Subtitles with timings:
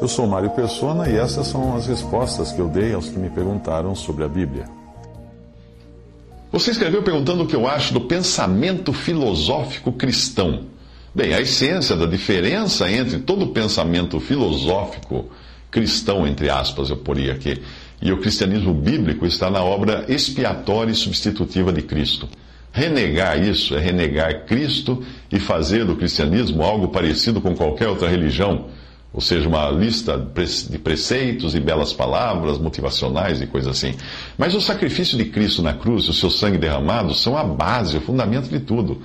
[0.00, 3.30] Eu sou Mário Persona e essas são as respostas que eu dei aos que me
[3.30, 4.64] perguntaram sobre a Bíblia.
[6.50, 10.64] Você escreveu perguntando o que eu acho do pensamento filosófico cristão.
[11.14, 15.26] Bem, a essência da diferença entre todo pensamento filosófico
[15.70, 17.62] cristão, entre aspas, eu poria aqui,
[18.02, 22.28] e o cristianismo bíblico está na obra expiatória e substitutiva de Cristo.
[22.72, 28.66] Renegar isso é renegar Cristo e fazer do cristianismo algo parecido com qualquer outra religião
[29.12, 30.16] ou seja, uma lista
[30.70, 33.94] de preceitos e belas palavras motivacionais e coisas assim.
[34.38, 37.96] Mas o sacrifício de Cristo na cruz e o seu sangue derramado são a base,
[37.96, 39.02] o fundamento de tudo.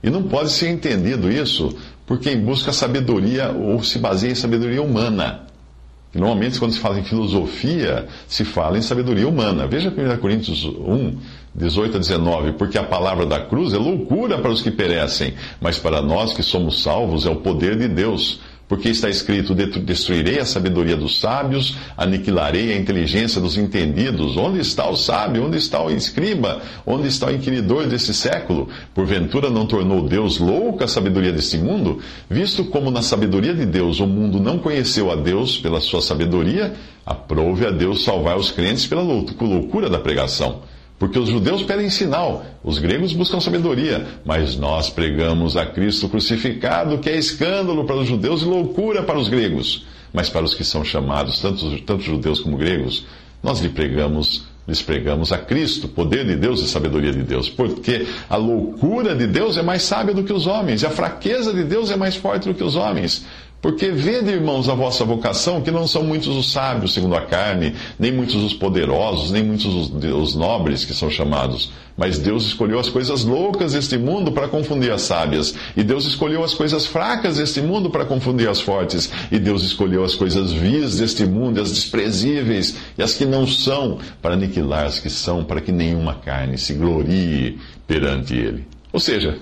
[0.00, 4.80] E não pode ser entendido isso por quem busca sabedoria ou se baseia em sabedoria
[4.80, 5.47] humana.
[6.14, 9.66] Normalmente, quando se fala em filosofia, se fala em sabedoria humana.
[9.66, 11.16] Veja 1 Coríntios 1,
[11.54, 12.52] 18 a 19.
[12.52, 16.42] Porque a palavra da cruz é loucura para os que perecem, mas para nós que
[16.42, 21.76] somos salvos é o poder de Deus porque está escrito: Destruirei a sabedoria dos sábios,
[21.96, 24.36] aniquilarei a inteligência dos entendidos.
[24.36, 25.46] Onde está o sábio?
[25.46, 26.60] Onde está o escriba?
[26.86, 28.68] Onde está o inquiridor desse século?
[28.94, 32.00] Porventura não tornou Deus louca a sabedoria deste mundo?
[32.28, 36.74] Visto como na sabedoria de Deus o mundo não conheceu a Deus pela sua sabedoria,
[37.06, 40.60] aprove a Deus salvar os crentes pela loucura da pregação.
[40.98, 46.98] Porque os judeus pedem sinal, os gregos buscam sabedoria, mas nós pregamos a Cristo crucificado,
[46.98, 49.86] que é escândalo para os judeus e loucura para os gregos.
[50.12, 53.06] Mas para os que são chamados, tanto, tanto judeus como gregos,
[53.40, 57.48] nós lhe pregamos, lhes pregamos a Cristo, poder de Deus e sabedoria de Deus.
[57.48, 61.52] Porque a loucura de Deus é mais sábia do que os homens, e a fraqueza
[61.52, 63.24] de Deus é mais forte do que os homens.
[63.60, 67.74] Porque vede, irmãos, a vossa vocação, que não são muitos os sábios segundo a carne,
[67.98, 71.72] nem muitos os poderosos, nem muitos os, os nobres que são chamados.
[71.96, 75.56] Mas Deus escolheu as coisas loucas deste mundo para confundir as sábias.
[75.76, 79.10] E Deus escolheu as coisas fracas deste mundo para confundir as fortes.
[79.32, 83.98] E Deus escolheu as coisas vis deste mundo, as desprezíveis e as que não são,
[84.22, 88.77] para aniquilar as que são, para que nenhuma carne se glorie perante Ele.
[88.92, 89.38] Ou seja,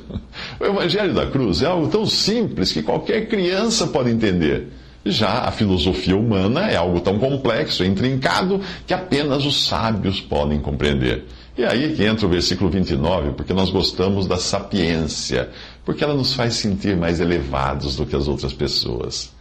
[0.59, 4.69] o Evangelho da Cruz é algo tão simples que qualquer criança pode entender.
[5.05, 10.59] Já a filosofia humana é algo tão complexo e intrincado que apenas os sábios podem
[10.59, 11.25] compreender.
[11.57, 15.49] E aí que entra o versículo 29, porque nós gostamos da sapiência,
[15.85, 19.33] porque ela nos faz sentir mais elevados do que as outras pessoas.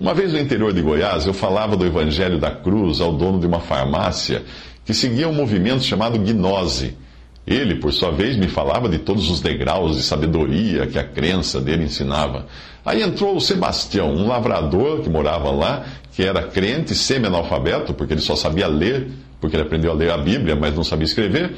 [0.00, 3.46] Uma vez no interior de Goiás, eu falava do Evangelho da Cruz ao dono de
[3.46, 4.42] uma farmácia
[4.86, 6.96] que seguia um movimento chamado gnose
[7.46, 11.60] ele, por sua vez, me falava de todos os degraus de sabedoria que a crença
[11.60, 12.46] dele ensinava.
[12.84, 18.20] Aí entrou o Sebastião, um lavrador que morava lá, que era crente, semi-analfabeto, porque ele
[18.20, 21.54] só sabia ler, porque ele aprendeu a ler a Bíblia, mas não sabia escrever.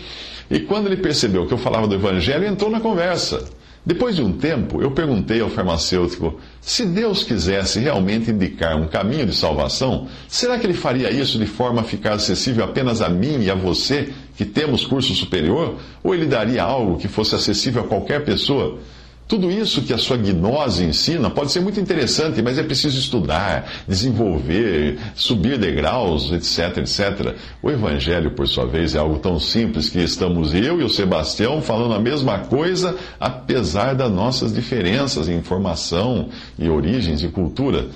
[0.50, 3.44] E quando ele percebeu que eu falava do Evangelho, entrou na conversa.
[3.84, 9.26] Depois de um tempo, eu perguntei ao farmacêutico: se Deus quisesse realmente indicar um caminho
[9.26, 13.42] de salvação, será que ele faria isso de forma a ficar acessível apenas a mim
[13.42, 15.76] e a você, que temos curso superior?
[16.02, 18.78] Ou ele daria algo que fosse acessível a qualquer pessoa?
[19.26, 23.84] Tudo isso que a sua gnose ensina pode ser muito interessante, mas é preciso estudar,
[23.88, 27.34] desenvolver, subir degraus, etc, etc.
[27.62, 31.62] O Evangelho, por sua vez, é algo tão simples que estamos eu e o Sebastião
[31.62, 36.28] falando a mesma coisa, apesar das nossas diferenças em informação
[36.58, 37.88] e origens e cultura.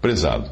[0.00, 0.50] Prezado,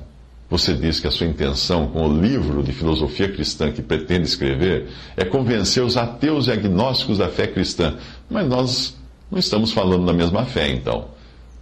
[0.50, 4.88] você diz que a sua intenção com o livro de filosofia cristã que pretende escrever
[5.16, 7.96] é convencer os ateus e agnósticos da fé cristã,
[8.30, 8.97] mas nós
[9.30, 11.06] não estamos falando da mesma fé, então.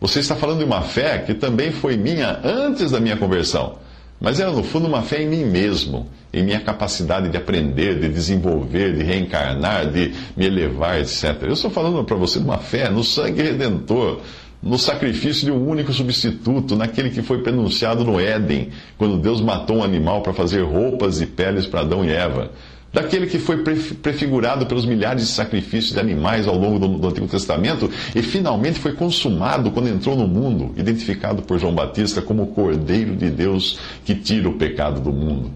[0.01, 3.77] Você está falando de uma fé que também foi minha antes da minha conversão.
[4.21, 8.09] Mas era, no fundo, uma fé em mim mesmo, em minha capacidade de aprender, de
[8.09, 11.43] desenvolver, de reencarnar, de me elevar, etc.
[11.43, 14.21] Eu estou falando para você de uma fé no sangue redentor,
[14.63, 19.79] no sacrifício de um único substituto, naquele que foi pronunciado no Éden, quando Deus matou
[19.79, 22.51] um animal para fazer roupas e peles para Adão e Eva
[22.97, 27.29] daquele que foi prefigurado pelos milhares de sacrifícios de animais ao longo do, do, Antigo
[27.29, 32.47] Testamento e finalmente foi consumado quando entrou no mundo, identificado por João Batista como o
[32.47, 35.51] Cordeiro de Deus que tira o pecado do mundo.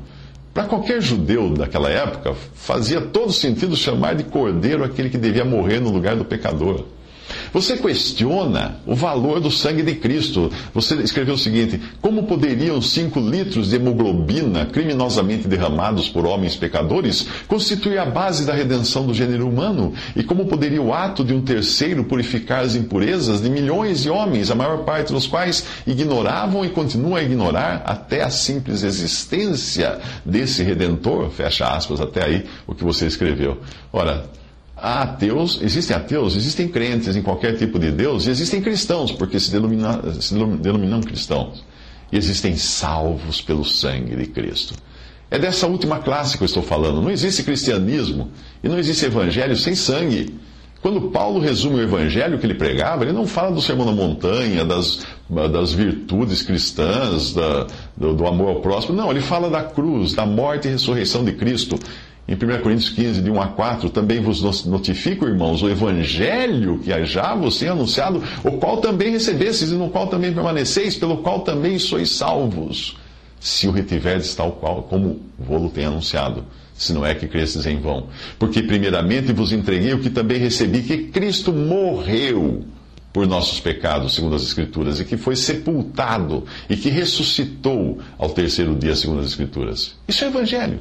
[0.53, 5.81] Para qualquer judeu daquela época, fazia todo sentido chamar de Cordeiro aquele que devia morrer
[5.81, 6.85] no lugar do pecador.
[7.53, 10.51] Você questiona o valor do sangue de Cristo.
[10.73, 17.27] Você escreveu o seguinte: como poderiam cinco litros de hemoglobina criminosamente derramados por homens pecadores
[17.49, 19.93] constituir a base da redenção do gênero humano?
[20.15, 24.51] E como poderia o ato de um terceiro purificar as impurezas de milhões de homens,
[24.51, 30.63] a maior parte dos quais ignoravam e continuam a ignorar até a simples existência desse
[30.63, 31.31] redentor?
[31.31, 33.59] Fecha aspas, até aí o que você escreveu.
[33.93, 34.25] Ora,
[34.83, 39.39] Há ateus, existem ateus, existem crentes em qualquer tipo de Deus, e existem cristãos, porque
[39.39, 41.65] se, denomina, se denominam cristãos.
[42.11, 44.75] E existem salvos pelo sangue de Cristo.
[45.31, 47.01] É dessa última classe que eu estou falando.
[47.01, 48.33] Não existe cristianismo
[48.65, 50.35] e não existe evangelho sem sangue.
[50.83, 54.65] Quando Paulo resume o evangelho que ele pregava, ele não fala do sermão da montanha,
[54.65, 55.07] das,
[55.53, 58.97] das virtudes cristãs, da, do, do, amor ao próximo.
[58.97, 61.79] Não, ele fala da cruz, da morte e ressurreição de Cristo.
[62.29, 67.05] Em 1 Coríntios 15, de 1 a 4, também vos notifico, irmãos, o evangelho que
[67.05, 71.41] já vos tem anunciado, o qual também recebestes e no qual também permaneceis, pelo qual
[71.41, 72.97] também sois salvos,
[73.41, 76.45] se o retiverdes tal qual como vou-lo tem anunciado
[76.81, 78.07] se não é que cresces em vão.
[78.39, 82.65] Porque primeiramente vos entreguei o que também recebi, que Cristo morreu
[83.13, 88.75] por nossos pecados, segundo as Escrituras, e que foi sepultado, e que ressuscitou ao terceiro
[88.75, 89.95] dia, segundo as Escrituras.
[90.09, 90.81] Isso é Evangelho.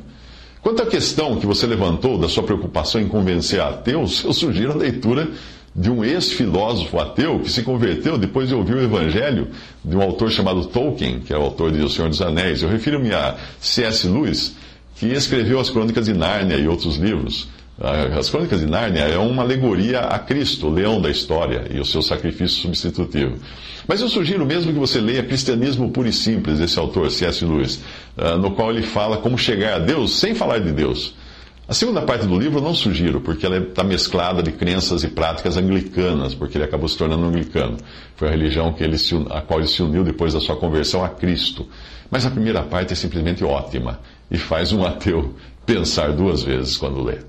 [0.61, 4.75] Quanto à questão que você levantou da sua preocupação em convencer ateus, eu sugiro a
[4.75, 5.29] leitura
[5.73, 9.47] de um ex-filósofo ateu que se converteu depois de ouvir o Evangelho
[9.85, 12.61] de um autor chamado Tolkien, que é o autor de O Senhor dos Anéis.
[12.61, 14.07] Eu refiro-me a C.S.
[14.07, 14.55] Lewis,
[14.95, 17.47] que escreveu as Crônicas de Nárnia e outros livros.
[17.81, 21.85] As Crônicas de Nárnia é uma alegoria a Cristo, o leão da história, e o
[21.85, 23.37] seu sacrifício substitutivo.
[23.87, 27.45] Mas eu sugiro mesmo que você leia Cristianismo Puro e Simples, desse autor, C.S.
[27.45, 27.81] Lewis,
[28.17, 31.15] ah, no qual ele fala como chegar a Deus sem falar de Deus.
[31.69, 35.07] A segunda parte do livro eu não sugiro, porque ela está mesclada de crenças e
[35.07, 37.77] práticas anglicanas, porque ele acabou se tornando anglicano.
[38.17, 41.01] Foi a religião que ele se, a qual ele se uniu depois da sua conversão
[41.01, 41.65] a Cristo.
[42.11, 43.99] Mas a primeira parte é simplesmente ótima
[44.29, 45.33] e faz um ateu
[45.65, 47.28] pensar duas vezes quando lê.